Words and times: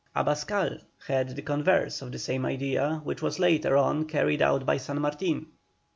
Abascal 0.15 0.79
had 1.05 1.35
the 1.35 1.43
converse 1.43 2.01
of 2.01 2.11
the 2.11 2.17
same 2.17 2.43
idea, 2.43 3.01
which 3.03 3.21
was 3.21 3.37
later 3.37 3.77
on 3.77 4.05
carried 4.05 4.41
out 4.41 4.65
by 4.65 4.77
San 4.77 4.99
Martin. 4.99 5.45